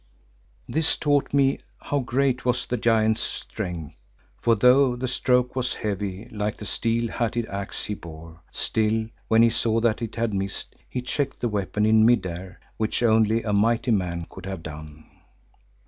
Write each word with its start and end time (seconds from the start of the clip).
This 0.67 0.97
taught 0.97 1.31
me 1.31 1.59
how 1.79 1.99
great 1.99 2.43
was 2.43 2.65
the 2.65 2.75
giant's 2.75 3.21
strength, 3.21 3.97
for 4.35 4.55
though 4.55 4.95
the 4.95 5.07
stroke 5.07 5.55
was 5.55 5.75
heavy, 5.75 6.27
like 6.31 6.57
the 6.57 6.65
steel 6.65 7.11
hatted 7.11 7.45
axe 7.45 7.85
he 7.85 7.93
bore, 7.93 8.41
still 8.51 9.05
when 9.27 9.43
he 9.43 9.51
saw 9.51 9.79
that 9.81 10.01
it 10.01 10.15
had 10.15 10.33
missed 10.33 10.75
he 10.89 11.01
checked 11.03 11.39
the 11.39 11.49
weapon 11.49 11.85
in 11.85 12.03
mid 12.03 12.25
air, 12.25 12.59
which 12.77 13.03
only 13.03 13.43
a 13.43 13.53
mighty 13.53 13.91
man 13.91 14.25
could 14.27 14.47
have 14.47 14.63
done. 14.63 15.05